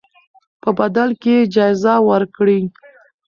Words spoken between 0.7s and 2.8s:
بدل کې یې جایزه ورکړئ.